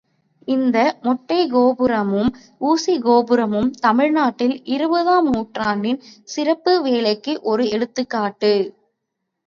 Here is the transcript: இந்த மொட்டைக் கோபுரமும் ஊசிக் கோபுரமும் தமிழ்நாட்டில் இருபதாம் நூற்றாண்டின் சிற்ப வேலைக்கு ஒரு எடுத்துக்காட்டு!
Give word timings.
இந்த 0.47 0.77
மொட்டைக் 1.03 1.51
கோபுரமும் 1.51 2.31
ஊசிக் 2.61 3.03
கோபுரமும் 3.03 3.69
தமிழ்நாட்டில் 3.79 4.57
இருபதாம் 4.73 5.29
நூற்றாண்டின் 5.29 6.01
சிற்ப 6.27 6.77
வேலைக்கு 6.81 7.35
ஒரு 7.45 7.65
எடுத்துக்காட்டு! 7.71 8.55